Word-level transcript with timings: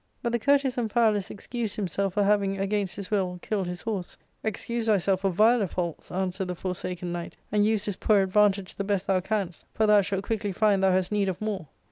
But 0.23 0.31
the 0.31 0.39
courteous 0.39 0.73
328 0.73 0.79
ARCADIA.— 0.79 0.89
Book 0.89 1.21
III. 1.21 1.21
Amphialus 1.21 1.31
excused 1.69 1.75
himself 1.75 2.13
for 2.15 2.23
having, 2.23 2.57
against 2.57 2.95
his 2.95 3.11
will, 3.11 3.37
killed 3.43 3.67
his 3.67 3.83
horsei*" 3.83 4.17
Excuse 4.43 4.85
thyself 4.87 5.21
for 5.21 5.29
viler 5.29 5.67
faults," 5.67 6.11
answered 6.11 6.47
the 6.47 6.55
Forsaken 6.55 7.11
Knight, 7.11 7.37
"and 7.51 7.67
use 7.67 7.85
this 7.85 7.97
poor 7.97 8.23
advantage 8.23 8.73
the 8.73 8.83
best 8.83 9.05
thou 9.05 9.19
canst; 9.19 9.63
for 9.75 9.85
thou 9.85 10.01
shalt 10.01 10.23
quickly 10.23 10.51
find 10.51 10.81
thou 10.81 10.91
hast 10.91 11.11
need 11.11 11.29
of 11.29 11.39
more." 11.39 11.67